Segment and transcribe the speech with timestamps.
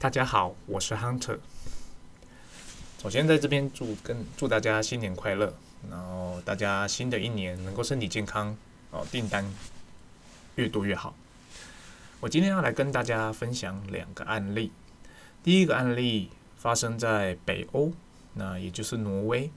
[0.00, 1.40] 大家好，我是 Hunter。
[3.02, 5.52] 首先在这边祝跟祝大家新年快乐，
[5.90, 8.56] 然后大家新的一年能够身体健康
[8.92, 9.44] 哦，订单
[10.54, 11.16] 越多越好。
[12.20, 14.70] 我今天要来跟大家分享两个案例。
[15.42, 17.92] 第一个案例发生在北欧，
[18.34, 19.50] 那也就是挪威，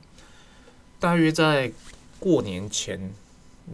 [1.00, 1.72] 大约在
[2.20, 3.14] 过年前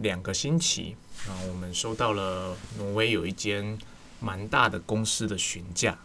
[0.02, 0.96] 两个星期
[1.26, 3.78] 啊，我们收到了挪威有一间
[4.20, 5.98] 蛮大的公司的询价。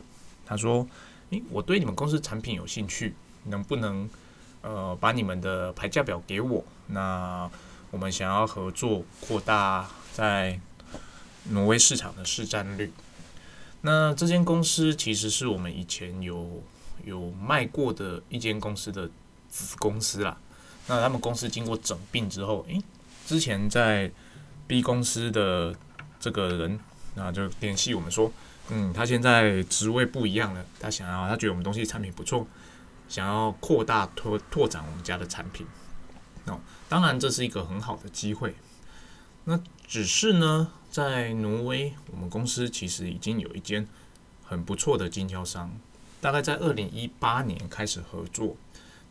[0.45, 0.85] 他说
[1.31, 4.09] ：“诶，我对你们公司产品有兴趣，能不能
[4.61, 6.63] 呃把你们的牌价表给我？
[6.87, 7.49] 那
[7.91, 10.59] 我们想要合作，扩大在
[11.49, 12.91] 挪威市场的市占率。
[13.81, 16.61] 那这间公司其实是我们以前有
[17.03, 19.09] 有卖过的一间公司的
[19.49, 20.37] 子公司啦。
[20.87, 22.81] 那他们公司经过整并之后，诶，
[23.25, 24.11] 之前在
[24.67, 25.73] B 公司的
[26.19, 26.79] 这个人，
[27.15, 28.31] 那就联系我们说。”
[28.69, 32.47] 嗯，他现在职位不一样了，他想要，他觉得我们东西产品不错，
[33.09, 35.67] 想要扩大拓拓展我们家的产品。
[36.45, 36.57] 哦，
[36.87, 38.55] 当然这是一个很好的机会。
[39.43, 43.85] 那只是呢，在挪威，我们公司其实已经有一间
[44.45, 45.69] 很不错的经销商，
[46.21, 48.55] 大概在二零一八年开始合作，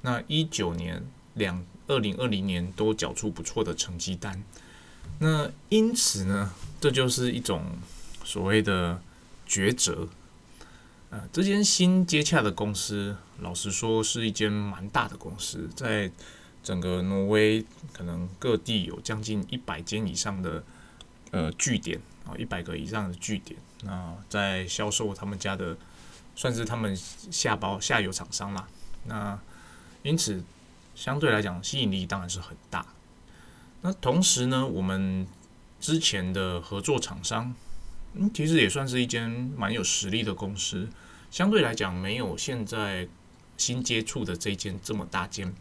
[0.00, 4.42] 那一九年两二零二零年都缴出不错的成绩单。
[5.18, 7.66] 那因此呢，这就是一种
[8.24, 9.02] 所谓的。
[9.52, 10.08] 抉择，
[11.10, 16.10] 呃，这间新接洽的公司，老实说是一间蛮大的公司，在
[16.62, 20.64] 整个挪威可能各地有将近一百间以上的
[21.32, 25.76] 呃据点啊，一百个以上的据点，那在销售他们家的，
[26.34, 28.66] 算是他们下包下游厂商啦。
[29.04, 29.38] 那
[30.02, 30.42] 因此
[30.94, 32.86] 相对来讲吸引力当然是很大。
[33.82, 35.26] 那同时呢，我们
[35.78, 37.54] 之前的合作厂商。
[38.14, 40.88] 嗯，其实也算是一间蛮有实力的公司，
[41.30, 43.08] 相对来讲没有现在
[43.56, 45.52] 新接触的这间这么大间，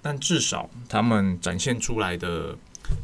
[0.00, 2.56] 但至少他们展现出来的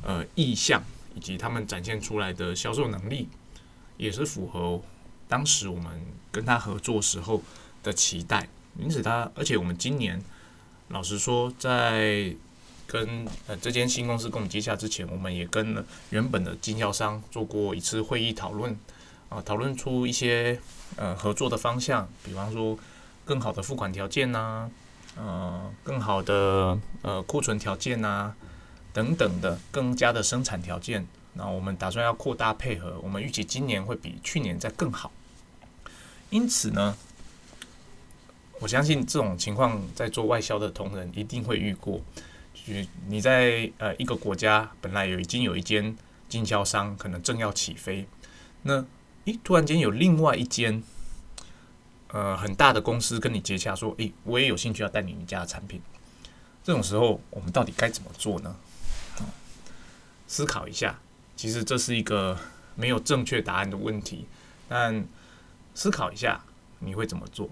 [0.03, 0.82] 呃意向
[1.15, 3.28] 以及他们展现出来的销售能力，
[3.97, 4.81] 也是符合
[5.28, 6.00] 当时我们
[6.31, 7.43] 跟他合作时候
[7.82, 8.49] 的期待。
[8.78, 10.22] 因此，他而且我们今年
[10.88, 12.34] 老实说在。
[12.87, 18.77] 跟呃这间新公司跟我们接洽之前，我们也跟了原本的经销商做过一次会议讨论，
[19.28, 20.59] 啊，讨论出一些
[20.97, 22.78] 呃合作的方向，比方说
[23.25, 24.71] 更好的付款条件呐，
[25.17, 28.34] 呃更好的呃库存条件呐
[28.93, 31.06] 等等的更加的生产条件。
[31.33, 35.11] 那我们打算要扩大配合，我们预计今年会比去年再更好。
[36.31, 36.97] 因此呢，
[38.61, 42.00] 我相信这种情况在做外销的同仁一定会遇过。
[42.66, 45.97] 你你在呃一个国家本来有已经有一间
[46.28, 48.06] 经销商可能正要起飞，
[48.62, 48.84] 那
[49.26, 50.82] 诶突然间有另外一间
[52.09, 55.81] 呃很大的公司跟你接洽说，诶我也有兴趣要代理你家的产品，
[56.62, 58.56] 这种时候我们到底该怎么做呢？
[60.26, 60.98] 思考一下，
[61.37, 62.38] 其实这是一个
[62.75, 64.26] 没有正确答案的问题，
[64.69, 65.06] 但
[65.75, 66.43] 思考一下
[66.78, 67.50] 你会怎么做？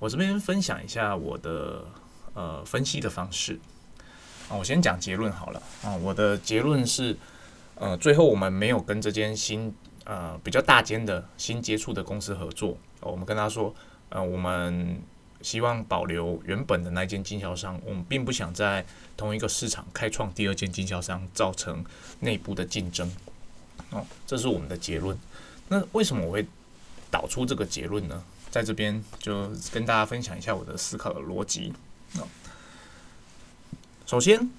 [0.00, 1.86] 我这边分享一下我的
[2.34, 3.60] 呃分析的方式。
[4.50, 5.94] 啊，我先讲结论好了啊。
[5.96, 7.16] 我的结论是，
[7.76, 9.72] 呃，最后我们没有跟这间新
[10.04, 12.76] 呃比较大间的新接触的公司合作。
[13.00, 13.72] 我们跟他说，
[14.08, 15.00] 呃，我们
[15.40, 18.84] 希望保留原本的那间经销商，我们并不想在
[19.16, 21.84] 同一个市场开创第二间经销商，造成
[22.18, 23.10] 内部的竞争。
[23.90, 25.16] 哦，这是我们的结论。
[25.68, 26.44] 那为什么我会
[27.08, 28.22] 导出这个结论呢？
[28.50, 31.72] 在这边就跟大家分享一下我的思考的逻辑。
[32.18, 32.26] 哦。
[34.10, 34.50] 首先，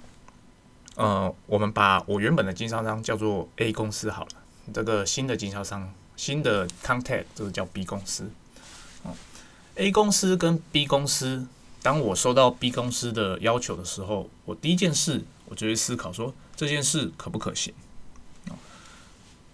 [0.96, 4.30] 呃，我们把我原本的经销商叫做 A 公司好了，
[4.72, 8.30] 这个新的经销商，新的 contact 这个叫 B 公司。
[9.02, 9.12] 哦
[9.74, 11.46] ，A 公司跟 B 公司，
[11.82, 17.74] 当我收到 B 公司的要求的时候，我第一件事，我就会思考说这件事可不可行。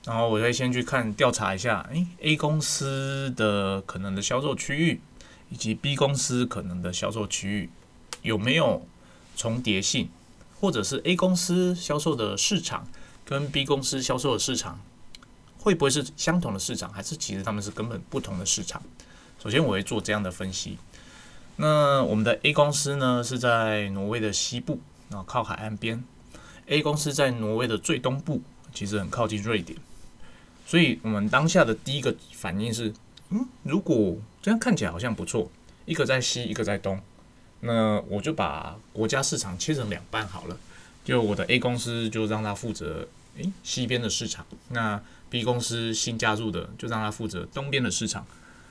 [0.04, 5.00] 然后我会先去看调查一下，诶 a 公司的可能的销售区域，
[5.50, 7.70] 以及 B 公司可能的销售区域
[8.22, 8.86] 有没有。
[9.38, 10.08] 重叠性，
[10.60, 12.88] 或者是 A 公司销售的市场
[13.24, 14.80] 跟 B 公司销售的市场
[15.60, 18.82] 会不会是相同的市场，还是其实他们是根本不同的市场？
[19.38, 20.76] 首先我会做这样的分析。
[21.54, 24.80] 那我们的 A 公司呢是在挪威的西部，
[25.10, 26.02] 啊靠海岸边。
[26.66, 28.42] A 公司在挪威的最东部，
[28.74, 29.78] 其实很靠近瑞典。
[30.66, 32.92] 所以我们当下的第一个反应是，
[33.30, 35.48] 嗯，如果这样看起来好像不错，
[35.86, 37.00] 一个在西，一个在东。
[37.60, 40.56] 那我就把国家市场切成两半好了，
[41.04, 48.26] 就我的 A 公司就让他负责诶西边的市场，那 B 公司新加入的就让他负责东边的市场，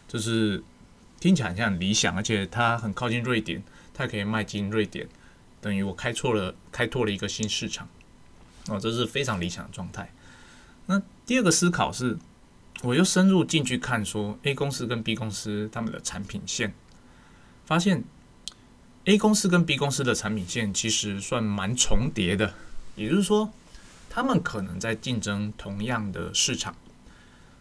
[0.08, 0.64] 就是
[1.20, 3.62] 听起来很像很理想，而且它很靠近瑞典，
[3.94, 5.08] 它可以迈进瑞典，
[5.60, 7.88] 等于我开错了，开拓了一个新市场。
[8.68, 10.12] 哦，这是非常理想的状态。
[10.88, 12.18] 那第二个思考是，
[12.82, 16.74] 我又深入进去看，说 A 公司跟 B 公司他们的产品线，
[17.66, 18.04] 发现
[19.08, 22.54] A 公司跟 B 公司的产品线其实算蛮重叠的，
[22.98, 23.50] 也就是说，
[24.10, 26.76] 他们可能在竞争同样的市场。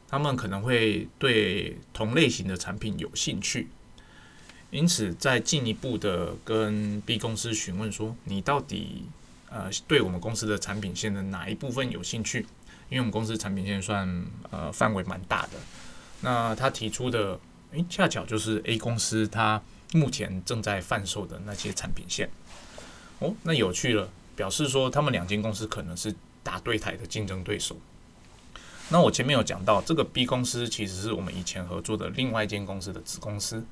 [0.08, 3.68] 他们可能会对同类型的产品有兴趣，
[4.72, 9.04] 因此在进一步的跟 B 公司询问说，你到底
[9.48, 12.44] 呃对我们公司的产品线的哪一部分有兴趣？
[12.88, 15.58] 因为我们公司产品线算呃范围蛮大的，
[16.22, 17.38] 那他提出的
[17.70, 22.28] 诶，恰巧就是 A 公司它目前正在贩售的那些产品线。
[23.18, 27.76] 哦，那有趣了，表示说他们两间公司可能是打对台的竞争对手。
[28.88, 33.64] 那我前面有讲到，这个 B 公司其实是我们以前合作的另外一间公司的子公司。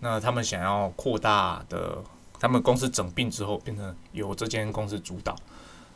[0.00, 1.98] 那他们想要扩大的，
[2.38, 5.34] 他们公司整并之后变成由这间公司主导，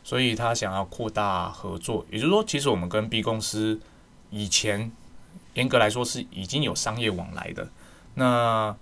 [0.03, 2.05] 所以他想要扩大合作。
[2.09, 3.79] 也就是说，其实我们跟 B 公司
[4.31, 4.91] 以前
[5.53, 7.69] 严格来说是已经有商业往来的。
[8.15, 8.75] 那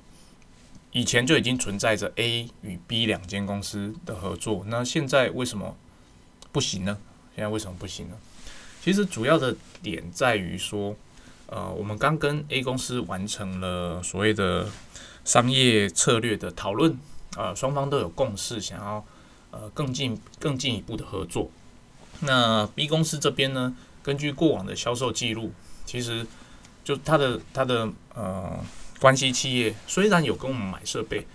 [0.92, 4.64] 以前就已经存在着 A 与 B 两间公司的合作。
[4.68, 5.76] 那现在为什么
[6.52, 6.98] 不行呢？
[7.36, 8.16] 现在为什么不行呢？
[8.84, 10.96] 其实主要的点在于说，
[11.48, 14.68] 呃，我们刚跟 A 公司完成了所谓的
[15.24, 16.98] 商业策略的讨论，
[17.38, 19.06] 呃，双方都有共识，想要
[19.52, 21.50] 呃更进更进一步的合作。
[22.22, 25.52] 那 B 公司这边呢，根据过往的销售记录，
[25.86, 26.26] 其实
[26.84, 28.60] 就它的它的呃
[29.02, 31.28] 关系企业虽然有跟我们买设备，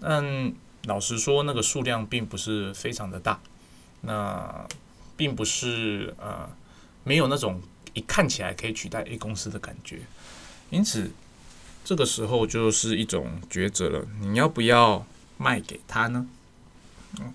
[0.00, 0.54] 但
[0.84, 3.38] 老实说，那个数量并不是非常的大，
[4.00, 4.66] 那
[5.18, 6.48] 并不是呃。
[7.04, 7.62] 没有那种
[7.94, 10.00] 一看起来可以取代 A 公司的感觉，
[10.68, 11.10] 因此
[11.82, 15.06] 这个时候就是一种抉择了，你要不要
[15.38, 16.26] 卖给他呢？
[17.18, 17.32] 嗯，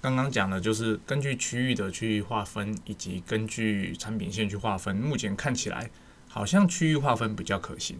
[0.00, 4.96] 刚刚讲的就是根据区域的去划分，以及根据产品线去划分。
[4.96, 5.88] 目前看起来
[6.28, 7.96] 好像区域划分比较可行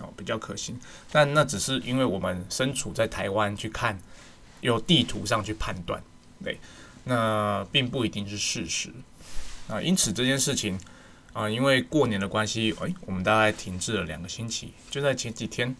[0.00, 0.78] 哦，比较可行。
[1.10, 4.00] 但那只是因为我们身处在台湾去看，
[4.60, 6.02] 有地图上去判断，
[6.42, 6.58] 对，
[7.04, 8.90] 那并不一定是事实。
[9.68, 10.78] 啊，因此这件事情
[11.32, 14.72] 啊，因为过年的关系，哎，我们大概停滞了两个星期。
[14.90, 15.74] 就在前几天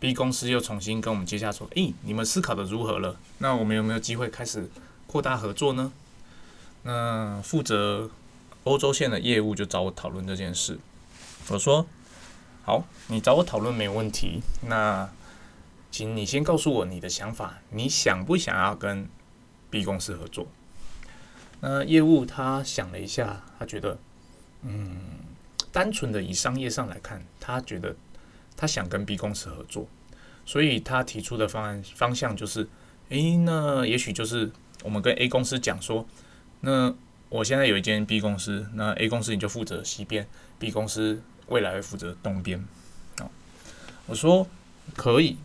[0.00, 3.18] ，B 公司又重新跟我们接洽说：“哎，你们思考的如何了？
[3.38, 4.68] 那我们有没有机会开始
[5.06, 5.92] 扩大合作呢？”
[6.82, 8.10] 那负责
[8.64, 10.78] 欧洲线的业务就找我讨论这件事。
[11.48, 11.86] 我说
[12.66, 14.42] ：“好，你找我讨论没问题。
[14.62, 15.08] 那
[15.92, 19.08] 请你先告诉我你的想法，你想不想要跟
[19.70, 20.48] B 公司合作？”
[21.62, 23.96] 那业务他想了一下，他觉得，
[24.62, 24.96] 嗯，
[25.70, 27.94] 单纯的以商业上来看，他觉得
[28.56, 29.86] 他想跟 B 公司合作，
[30.44, 32.68] 所以他提出的方案方向就是，
[33.10, 34.50] 诶，那也许就是
[34.82, 36.04] 我们跟 A 公司讲说，
[36.62, 36.92] 那
[37.28, 40.26] 我现在有一间 B 公司，那 A 公司你就负责西边
[40.58, 42.58] ，B 公司未来会负责东边，
[43.18, 43.30] 啊，
[44.06, 44.46] 我说
[44.94, 45.36] 可以，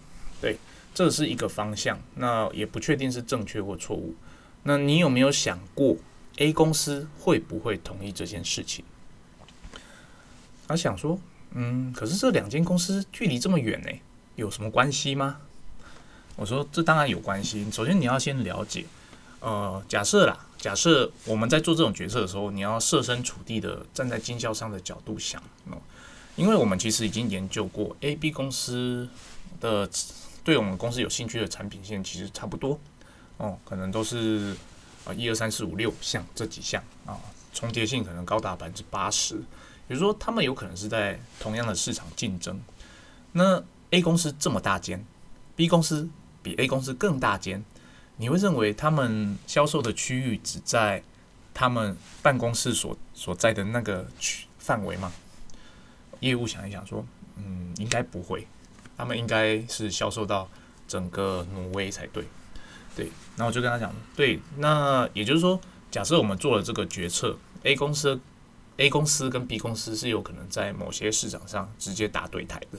[0.41, 0.57] 对，
[0.93, 4.15] 这是一个方向，那也不确定是正确或错误。
[4.63, 5.97] 那你有没有想过
[6.37, 8.85] ，A 公司会不会同意这件事情？
[10.67, 11.19] 他想说，
[11.51, 13.89] 嗯，可是这两间公司距离这么远呢，
[14.35, 15.41] 有什么关系吗？
[16.37, 17.69] 我说，这当然有关系。
[17.71, 18.85] 首先，你要先了解，
[19.41, 25.77] 呃，假设啦，假设我们在做这种决策的时候，你要设身处地的站在经销商的角度想哦，
[26.35, 29.09] 因为我们其实已经研究过，A、B 公司
[29.59, 29.89] 的
[30.43, 32.79] 对我们公司有兴趣的产品线其实差不多。
[33.37, 34.55] 哦，可能都是
[35.03, 37.17] 啊一二三四五六项这几项啊，
[37.53, 39.35] 重叠性可能高达百分之八十。
[39.87, 42.61] 比如说，他们有可能是在同样的市场竞争。
[43.33, 45.03] 那 A 公司这么大间
[45.55, 46.07] ，B 公司
[46.41, 47.65] 比 A 公司更大间，
[48.17, 51.03] 你会认为他们销售的区域只在
[51.53, 55.11] 他们办公室所所在的那个区范围吗？
[56.19, 57.05] 业务想一想说，
[57.37, 58.47] 嗯，应该不会，
[58.95, 60.47] 他们应该是销售到
[60.87, 62.23] 整个挪威才对。
[62.93, 63.05] 对，
[63.37, 68.19] 然后我就跟他讲，对，那也就是说，假设我们做了这个决策，A 公司
[68.75, 72.77] ，A 公司跟 B 公司是有可能在某些市场上直接打对台的，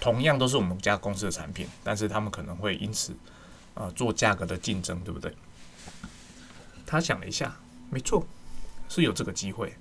[0.00, 3.12] 同样都是我们家公司的产品，但是他们可能会因此
[3.74, 5.34] 啊做价格的竞争，对不对？
[6.86, 7.56] 他想了一下，
[7.90, 8.26] 没错，
[8.88, 9.74] 是有这个机会。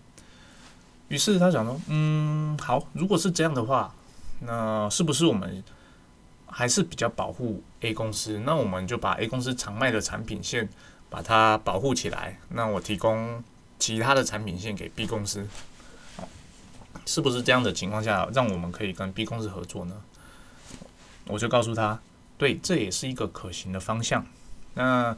[1.07, 3.93] 于是他想说，嗯，好，如果是这样的话，
[4.39, 5.63] 那是不是我们？
[6.53, 10.67] 还是比较保护 A 公司，那我们就把 A 公司常卖的产品线
[11.09, 12.37] 把它保护起来。
[12.49, 13.41] 那我提供
[13.79, 15.47] 其他的产品线给 B 公司，
[17.05, 19.95] 是不是这样的情况下，让我们可以跟 B 公司合作呢？
[21.27, 21.97] 我就告诉他，
[22.41, 24.25] 对，这也是一个可行的方向。
[24.73, 25.15] 那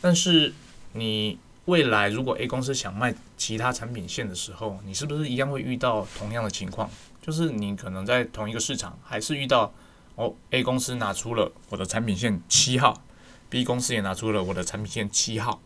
[0.00, 0.54] 但是
[0.92, 6.88] 你未来如果 A 公司想卖其他产品线的时候，你是不是一样会遇到同样的情况？
[7.20, 9.74] 就是你可能在同一个市场，还是遇到
[10.14, 13.02] 哦，A 公司拿出了我的产品线七号
[13.50, 15.60] ，B 公司也拿出了我的产品线七号，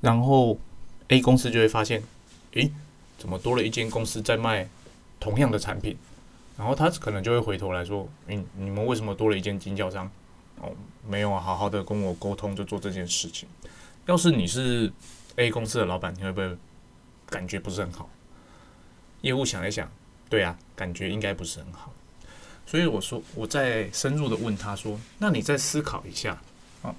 [0.00, 0.58] 然后
[1.08, 2.02] A 公司就会发现，
[2.52, 2.72] 诶，
[3.18, 4.66] 怎么多了一间公司在卖
[5.20, 5.94] 同样的产品？
[6.56, 10.10] 然后他可能就会回头来说，嗯，你们为什么多了一间经销商？
[10.60, 10.72] 哦，
[11.06, 13.48] 没有啊，好好的跟我沟通就做这件事情。
[14.06, 14.92] 要是你是
[15.36, 16.56] A 公司的老板，你会不会
[17.28, 18.08] 感觉不是很好？
[19.20, 19.90] 业务想一想。
[20.28, 21.92] 对啊，感觉应该不是很好，
[22.66, 26.36] 所以我说我再深入的问他说：“那你再思考一下
[26.82, 26.92] 啊，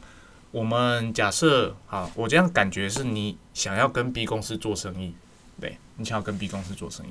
[0.49, 5.13] 我们假设啊，我这样感觉是你想要跟 B 公司做生意，
[5.59, 7.09] 对，你想要跟 B 公司做生意，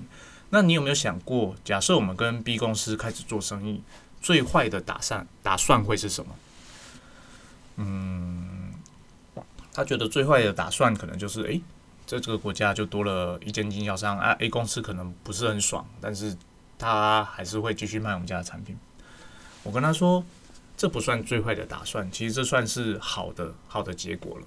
[0.51, 3.83] 那你有没有想过，假设我们跟 B 公司开始做生意，
[4.21, 6.35] 最坏的打算打算会是什么？
[7.77, 8.73] 嗯，
[9.73, 11.61] 他觉得最坏的打算可能就是诶。
[12.07, 16.37] 在这个国家就多了一间经销商啊，A 公司可能不是很爽，但是
[16.79, 18.77] 他还是会继续卖我们家的产品。
[19.65, 20.25] 我跟他说，
[20.77, 24.47] 这不算最坏的打算，其实这算是好的好的结果了。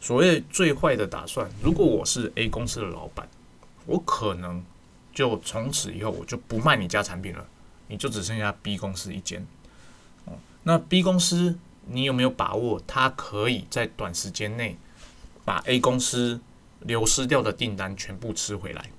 [0.00, 3.28] 所谓最坏的打算，如果我是 A 公司的老板，
[3.86, 4.64] 我可能
[5.20, 7.46] 就从此以后我就不卖你家产品了，
[7.88, 9.46] 你就只剩下 B 公司一间。
[10.24, 14.76] 哦，那 B 公司你有没有把握，它可以在短时间内
[15.44, 16.40] 把 A 公司？
[16.84, 18.90] 流失掉的订单全部吃回来。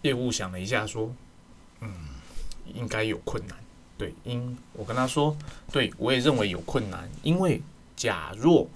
[0.00, 1.12] 业务想了一下，说
[1.82, 1.92] ：“嗯，
[2.72, 3.58] 应该有困难。”
[3.98, 5.36] 对，因我跟他说
[5.70, 7.60] ：“对我也认为有困难，因为
[7.96, 8.66] 假若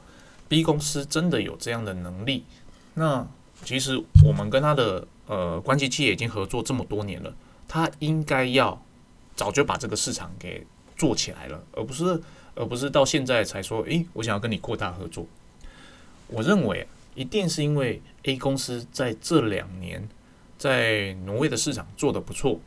[0.50, 2.44] B 公司真的有这样的能力，
[2.92, 3.26] 那
[3.64, 7.34] 其实我们跟他的呃关系企业已经合作这么多年了，
[7.68, 8.80] 他应该要
[9.34, 10.66] 早就把这个市场给
[10.96, 12.20] 做起来了，而不是
[12.54, 15.26] 而不是到现在才说，诶，我想要跟你扩大合作。”
[16.28, 20.08] 我认为一定是因为 A 公司在这两年
[20.56, 22.58] 在挪威的市场做得不错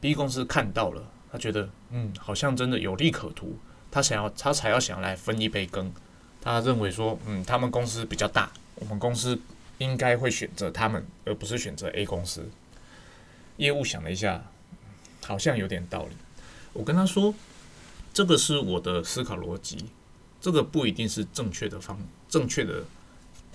[0.00, 3.56] ，B 公司看到了，他觉得嗯好像真的有利可图，
[3.90, 5.92] 他想要他才要想来分一杯羹。
[6.40, 9.38] 他认为说嗯他们公司比较大，我们公司
[9.78, 12.48] 应该会选择他们，而不是选择 A 公司。
[13.56, 14.44] 业务想了一下，
[15.24, 16.16] 好像有点道理。
[16.72, 17.34] 我跟他说，
[18.12, 19.86] 这个是我的思考逻辑，
[20.40, 22.84] 这个不一定是正确的方正确的。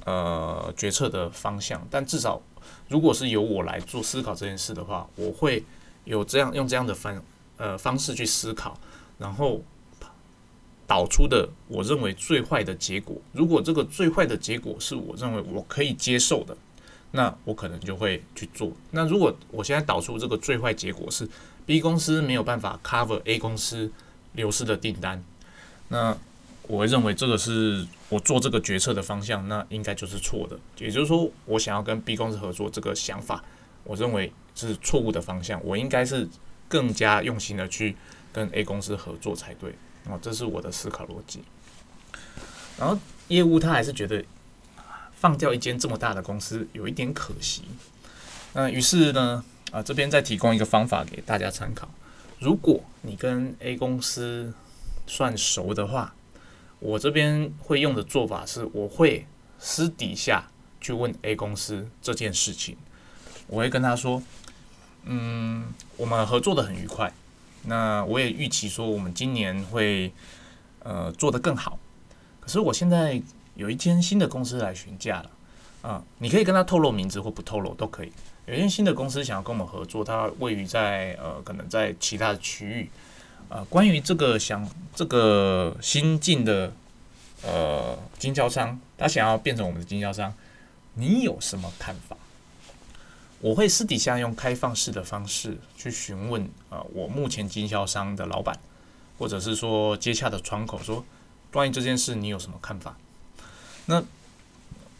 [0.05, 2.41] 呃，决策的方向，但至少
[2.87, 5.61] 如果是由我来做思考这件事的话，我会
[6.05, 7.21] 有这样用这样的方
[7.57, 8.79] 呃方式去思考，
[9.17, 9.61] 然后
[10.89, 13.15] 导出的我认为最坏的结果。
[13.31, 16.57] 如果这个最坏的结果是我认为我可以接受的，
[17.11, 18.71] 那我可能就会去做。
[18.89, 21.29] 那如果我现在导出这个最坏结果是
[21.67, 23.91] B 公司没有办法 cover A 公司
[24.33, 25.23] 流失的订单，
[25.89, 26.17] 那
[26.63, 30.59] 我认为这个是我做这个决策的方向，那应该就是错的。
[30.79, 33.43] 也就是说，我想要跟 B 公司合作这个想法，
[33.83, 35.63] 我认为是错误的方向。
[35.63, 36.27] 我应该是
[36.67, 37.95] 更加用心的去
[38.33, 39.73] 跟 A 公司合作才对。
[40.05, 41.43] 哦，这是我的思考逻辑。
[42.77, 44.23] 然后业务他还是觉得
[45.15, 47.63] 放掉一间这么大的公司有一点可惜。
[48.53, 51.89] 那于是呢，啊，这边再提供一个方法给大家参考。
[52.39, 54.53] 如果你跟 A 公司
[55.05, 56.13] 算熟的话，
[56.79, 59.27] 我这边会用的做法是，我会
[59.59, 62.77] 私底下去问 A 公司这件事情。
[63.47, 64.23] 我会跟他说
[65.03, 65.65] ：“嗯，
[65.97, 67.11] 我们合作的很愉快，
[67.63, 70.11] 那我也预期说我们今年会
[70.83, 71.77] 呃做得更好。
[72.39, 73.21] 可是我现在
[73.55, 75.31] 有一间新的公司来询价了
[75.81, 78.11] 啊，你可以跟他透露名字或不透露都可以。
[78.45, 82.89] 有一间新的公司想要跟我们合作，它位于在呃可能在其他的区域。”
[83.51, 86.71] 呃，关于这个想这个新进的
[87.41, 90.31] 呃经销商，他想要变成我们的经销商，
[90.93, 92.15] 你有什么看法？
[93.41, 98.59] 我会私底下用开放式的方式去询问啊，我目前经销商的老板，
[99.17, 101.03] 或者是说接洽的窗口，说
[101.51, 102.97] 关于这件事你有什么看法？
[103.85, 104.03] 那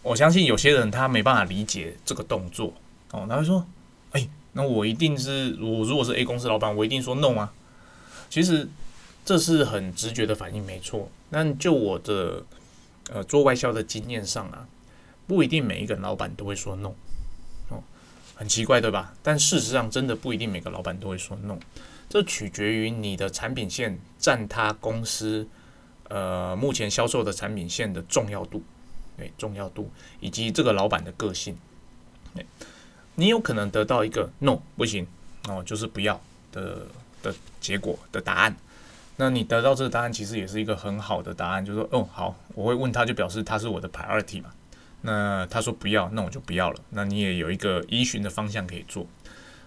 [0.01, 2.73] 我相信有些人他没办法理解这个动作
[3.11, 3.65] 哦，他会说，
[4.11, 7.51] 哎，那我一定是我如果是 A 公司老板，我一定说 no 啊。
[8.29, 8.69] 其实
[9.25, 11.09] 这是很直觉的反应，没错。
[11.29, 12.43] 但就我的
[13.11, 14.65] 呃做外销的经验上啊，
[15.27, 16.93] 不一定每一个老板都会说 no，
[18.39, 19.13] 很奇怪对吧？
[19.21, 21.59] 但事实上真的不一定每个老板都会说 no，
[22.07, 25.45] 这取决于你的产品线占他公司
[26.07, 28.63] 呃目前销售的产品线的重要度，
[29.17, 29.91] 对重要度
[30.21, 31.57] 以及这个老板的个性。
[33.15, 35.05] 你有可能得到一个 no 不行
[35.49, 36.19] 哦，就是不要
[36.53, 36.87] 的。
[37.21, 38.55] 的结果的答案。
[39.17, 44.49] 那你得到这个答案，其实也是一个很好的答案，就是说，哦，好，我会问他，就表示他是我的 priority 嘛。
[45.01, 46.79] 那他说不要，那我就不要了。
[46.89, 49.05] 那你也有一个依循的方向可以做。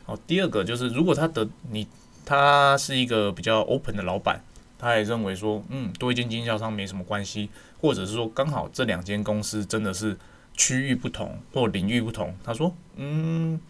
[0.05, 1.87] 好，第二个就是，如果他的你
[2.25, 4.43] 他是一个比较 open 的老板，
[4.79, 7.49] 他也认为说，嗯，多一间经销商没什么关系，
[7.81, 10.17] 或者是说刚好这两间公司真的是
[10.57, 12.35] 区域不同或领域不同。
[12.45, 13.61] 他说，嗯，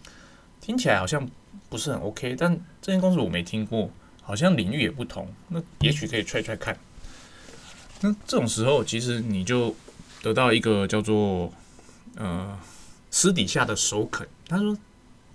[0.60, 1.28] 听起来好像
[1.68, 3.90] 不是很 OK，但这间公司我没听过。
[4.24, 6.78] 好像领域也不同，那也许可以踹踹看。
[8.02, 9.74] 那这种时候，其实你就
[10.22, 11.52] 得到一个叫做
[12.16, 12.58] 呃
[13.10, 14.26] 私底下的首肯。
[14.48, 14.76] 他说，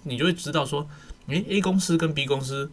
[0.03, 0.87] 你就会知道说，
[1.27, 2.71] 诶 a 公司跟 B 公司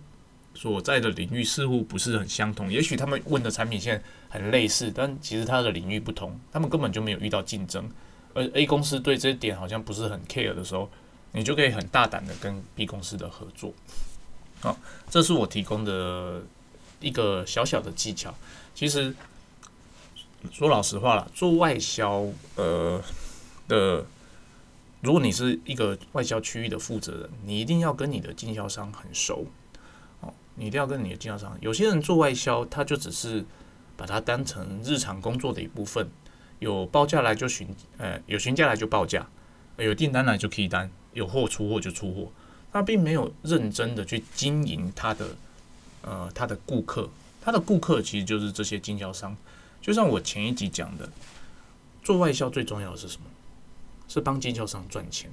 [0.55, 2.73] 所在的领域似乎不是很相同。
[2.73, 7.91] 也许他们问的产品线很类似，但其实它的领域不同，他们根本就没有遇到竞争。
[8.33, 10.89] 而 A 公司对这一点好像不是很 care 的时候，
[11.33, 13.73] 你就可以很大胆的跟 B 公司的合作。
[14.61, 14.79] 好，
[15.11, 16.43] 这是我提供的
[17.01, 18.35] 一个小小的技巧。
[18.75, 19.15] 其实
[20.53, 23.03] 说老实话了，做外销呃
[23.67, 24.05] 的，
[25.01, 29.47] 如果你是一个外销区域的负责人，你一定要跟你的经销商很熟。
[30.21, 31.57] 哦，你一定要跟你的经销商。
[31.61, 33.45] 有些人做外销，他就只是
[33.97, 36.09] 把它当成日常工作的一部分，
[36.61, 39.27] 有报价来就询，呃，有询价来就报价，
[39.79, 42.31] 有订单来就可以单，有货出货就出货。
[42.73, 45.27] 他并没有认真的去经营他的，
[46.03, 47.09] 呃，他的顾客，
[47.41, 49.37] 他的顾客其实就是这些经销商。
[49.85, 51.07] 就像我前一集讲的，
[52.03, 53.27] 做外销最重要的是什么？
[54.09, 55.31] 是帮经销商赚钱。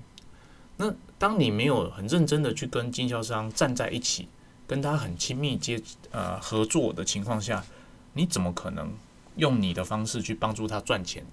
[0.75, 4.27] 那当你没有很认真的去跟经销商站在一起，
[4.67, 5.81] 跟他很亲密接
[6.11, 7.63] 呃合作的情况下，
[8.11, 8.93] 你怎么可能
[9.37, 11.25] 用你的方式去帮助他赚钱？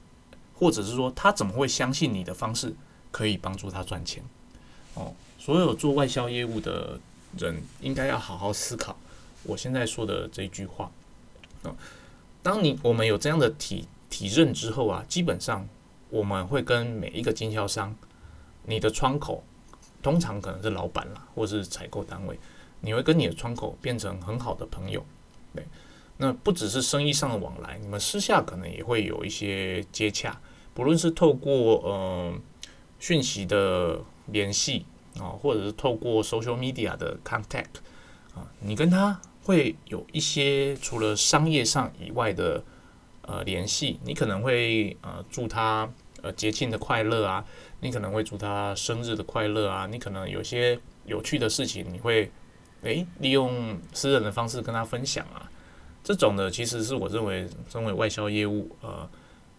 [0.54, 2.72] 或者是说，他怎么会相信你的方式
[3.10, 4.22] 可以帮助他赚钱？
[4.94, 5.12] 哦。
[5.40, 7.00] 所有做外销业务的
[7.37, 8.96] 人应该要好好思考
[9.42, 10.88] 我现在说的这句话
[11.64, 11.75] 啊。
[12.49, 15.68] 当你我们有这样的体体认之后啊，基本上
[16.09, 17.94] 我们会跟每一个经销商，
[18.64, 19.44] 你的窗口
[20.03, 22.40] 通常可能是老板啦，或是采购单位，
[22.81, 25.05] 你会跟你的窗口变成很好的朋友。
[25.55, 25.62] 对，
[26.16, 30.40] 那不只是生意上的往来，你们私下可能也会有一些接洽，
[30.72, 32.33] 不论是透过呃
[32.99, 34.87] 讯息的联系。
[35.20, 37.81] 啊，或者是透过 social media 的 contact
[38.37, 42.62] 啊，你跟他会有一些除了商业上以外的
[43.22, 45.88] 呃联系，你可能会呃祝他
[46.20, 47.42] 呃节庆的快乐啊，
[47.80, 52.30] 你可能会祝他生日的快乐啊，你可能有些有趣的事情，你会
[52.82, 55.50] 诶利用私人的方式跟他分享啊，
[56.04, 59.08] 这种的其实是我认为身为外销业务呃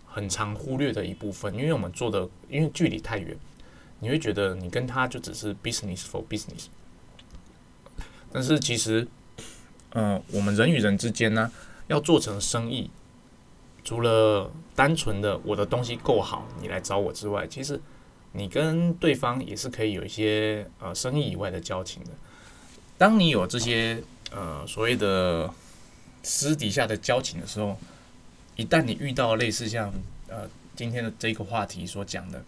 [0.05, 3.35] 很常忽略的一部分，因为我们做的因为距离太远。
[4.01, 6.67] 你会觉得你跟他就只是 business for business，
[8.31, 9.07] 但是其实，
[9.93, 11.51] 嗯，我们人与人之间呢，
[11.87, 12.89] 要做成生意，
[13.83, 17.79] 除了单纯的我的东西够好，你来找我之外，其实
[18.33, 22.11] 你跟对方也是可以有一些呃生意以外的交情的。
[22.97, 25.49] 当你有这些呃所谓的
[26.23, 27.77] 私底下的交情的时候，
[28.55, 29.93] 一旦你遇到类似像
[30.27, 32.43] 呃今天的这个话题所讲的。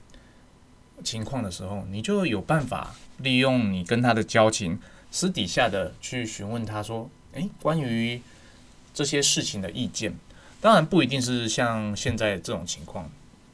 [1.04, 8.22] 情况的时候，你就有办法利用你跟他的交情，私底下的去询问他说：“诶，关于
[8.94, 10.16] 这些事情的意见。”
[10.62, 13.10] 当然不一定是像现在这种情况。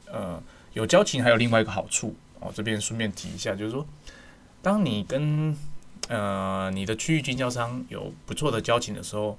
[0.06, 3.86] 呃，有交情还有另外一个好处哦，这边顺便提一下，就是说，
[4.62, 5.56] 当你跟
[6.08, 9.38] 呃你的区域经销商有不错的交情的时候，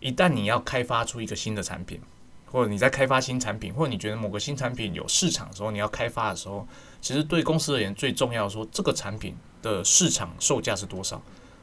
[0.00, 2.00] 一旦你要开发出一个新的产品。
[2.46, 6.64] 或者你在开发新产品，或者你觉得某个新产品有市场的时候，你要开发的时候，
[7.00, 11.20] 其实对公司而言最重要说这个产品的市场售价是多少，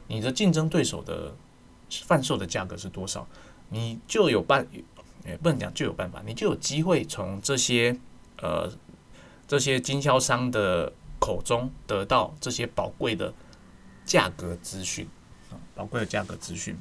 [0.08, 1.34] 你的竞争对手的
[2.04, 3.26] 贩售的价格是多少，
[3.68, 4.66] 你就有办，
[5.26, 7.96] 也不能讲就有办法，你就有机会从这些
[8.38, 8.70] 呃
[9.46, 13.32] 这些经销商的口中得到这些宝贵的
[14.04, 15.06] 价格资讯
[15.50, 16.76] 啊，宝贵的价格资讯。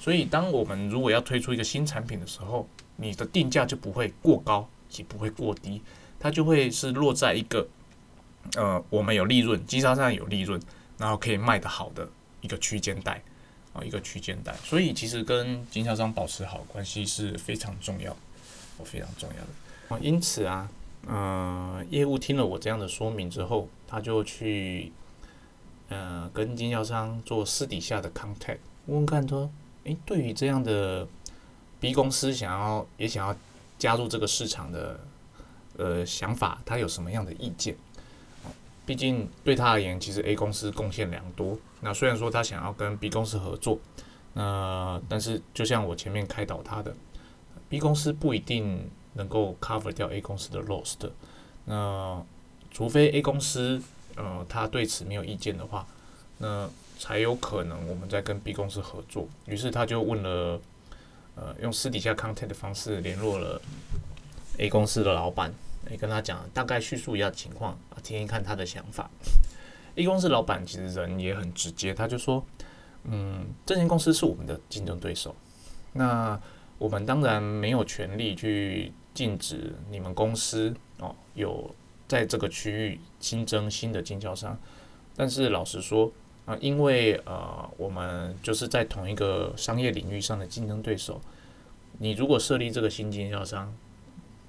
[0.00, 5.80] 所以，当我们如果要推出一个新产品的时候，你的定价就不会过高，也不会过低，
[6.20, 7.66] 它就会是落在一个，
[8.54, 10.60] 呃，我们有利润，经销商有利润，
[10.98, 12.06] 然后可以卖得好的
[12.42, 13.22] 一个区间带，
[13.74, 14.54] 啊，一个区间带。
[14.64, 18.16] 所以其实跟经销商保持好关系是非常重要，
[18.82, 19.94] 非常重要的。
[19.94, 20.70] 啊，因此啊，
[21.06, 24.90] 呃，业务听了我这样的说明之后，他就去，
[25.90, 29.50] 呃，跟经销商做私底下的 contact，问问看说，
[29.84, 31.06] 诶，对于这样的。
[31.80, 33.36] B 公司想要也想要
[33.78, 34.98] 加入这个市场的
[35.76, 37.76] 呃想法，他有什么样的意见？
[38.86, 41.58] 毕竟对他而言，其实 A 公司贡献良多。
[41.80, 43.78] 那虽然说他想要跟 B 公司合作，
[44.34, 46.94] 那但是就像我前面开导他的
[47.68, 50.94] ，B 公司不一定能够 cover 掉 A 公司的 loss。
[51.64, 52.22] 那
[52.70, 53.80] 除非 A 公司
[54.16, 55.86] 呃他对此没有意见的话，
[56.38, 56.68] 那
[56.98, 59.26] 才有可能我们在跟 B 公司合作。
[59.46, 60.60] 于是他就问了，
[61.36, 63.60] 呃，用私底下 contact 的方式联络了
[64.58, 65.52] A 公司的老板，
[65.90, 69.10] 也跟他讲大概叙述一下情况，听听看他的想法。
[69.96, 72.44] A 公司老板其实人也很直接，他就说，
[73.04, 75.34] 嗯，这间公司是我们的竞争对手，
[75.92, 76.40] 那
[76.78, 81.74] 我们当然没有权利去禁止你们公司哦有
[82.08, 84.58] 在这个区域新增新的经销商，
[85.16, 86.12] 但是老实说。
[86.46, 91.18] 啊，因为呃，我们就是在同一个商业领域上的竞争对手。
[91.96, 93.74] 你如果设立这个新经销商，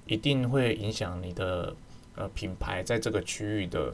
[0.07, 1.75] 一定会影响你的
[2.15, 3.93] 呃品牌在这个区域的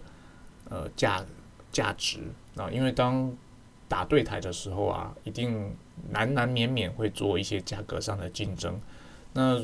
[0.69, 1.25] 呃价
[1.71, 2.19] 价值
[2.55, 2.69] 啊。
[2.71, 3.31] 因为当
[3.87, 5.75] 打对台的时候啊，一定
[6.09, 8.79] 难难免免会做一些价格上的竞争。
[9.33, 9.61] 那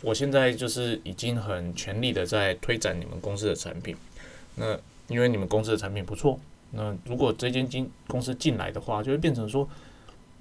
[0.00, 3.96] 我现在就是已经很全力的在推展你们公司的产品。
[4.54, 4.78] 那
[5.08, 6.38] 因为你们公司的产品不错。
[6.70, 9.66] 那如果这间金公司进来的话，就会变成说，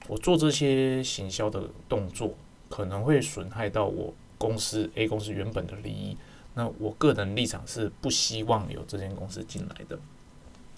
[0.08, 2.34] 我做这些行销的动作，
[2.70, 6.18] 可能会损害到我公司 A 公司原本的利益。
[6.54, 10.00] 那我个人立场是不希望有这间公司进来的。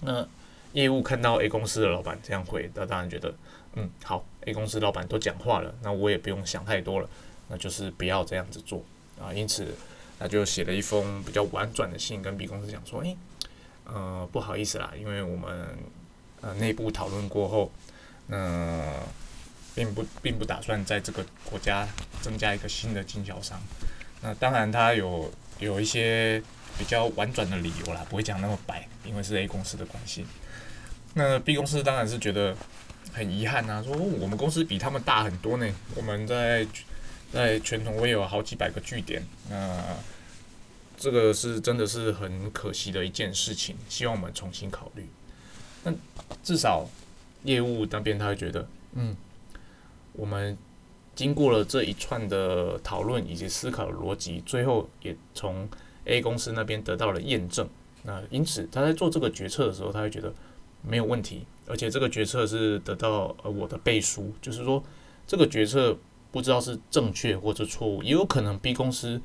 [0.00, 0.26] 那
[0.72, 3.34] 业务看到 A 公司的老板这样回，那当然觉得，
[3.74, 7.08] 嗯，好，A 公司老板都讲话了，那我也不用想太多了，
[7.48, 8.82] 那就是不要这样子做
[9.20, 9.32] 啊。
[9.32, 9.74] 因此，
[10.18, 13.16] 他就写了一封比较婉转的信，跟 B 公司讲说，诶。
[13.92, 15.76] 呃，不好意思啦，因为我们
[16.42, 17.72] 呃内部讨论过后，
[18.28, 18.86] 那
[19.74, 21.88] 并不并不打算在这个国家
[22.20, 23.60] 增加一个新的经销商。
[24.22, 26.42] 那当然，他有有一些
[26.78, 30.26] 比较婉转的理由啦，不会讲那么白，因为是 A 公司的关系。
[31.14, 32.56] 那 B 公司当然是觉得
[33.12, 36.66] 很遗憾呐，说我们公司比他们大很多呢，我们在
[37.32, 39.82] 在全同也有好几百个据点，那。
[41.02, 45.08] 这个是真的是很可惜的一件事情，希望我们重新考虑。
[45.82, 45.90] 那
[46.44, 46.86] 至少
[47.42, 49.16] 业务那边他会觉得，嗯，
[50.12, 50.56] 我们
[51.14, 55.68] 经过了这一串的讨论以及思考的逻辑，最后也从
[56.04, 57.68] A 公司那边得到了验证。
[58.02, 60.32] 那因此他在做这个决策的时候，他会觉得
[60.82, 64.82] 没有问题，而且这个决策是得到呃我的背书，就是说
[65.26, 65.96] 这个决策
[66.30, 69.20] 不知道是正确或者错误，也有可能 B 公司。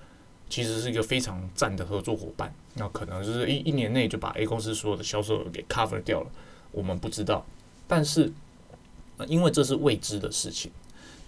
[0.48, 6.28] 其实是一个非常赞的合作伙伴，那可能就是一一年内就把 A 公司所有的销售额给 cover 掉了，
[6.72, 7.44] 我们不知道。
[7.88, 8.32] 但是，
[9.18, 10.72] 那因为这是未知的事情，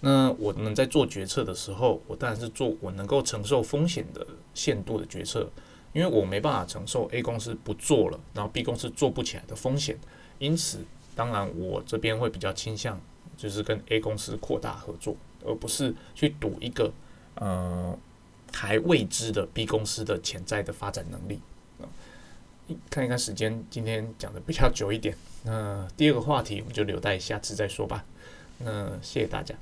[0.00, 5.48] 那我们在做决策的时候，我当然是做我能够承受风险的限度的决策，
[5.92, 9.98] 因为我没办法承受 A 公司不做了，然后 B 公司做不起来的风险。
[10.38, 10.78] 因此，
[11.14, 13.00] 当然我这边会比较倾向
[13.36, 16.92] 就是跟 A 公司扩大合作，而不是去赌一个
[17.36, 17.98] 呃。
[18.50, 21.38] 还未知的 B 公司的潜在的发展能力
[21.78, 21.84] 啊，
[22.88, 25.14] 看一看时间，今天讲的比较久一点，
[25.48, 28.04] 那第二个话题我们就留待下次再说吧。
[28.58, 29.54] 那谢谢大家。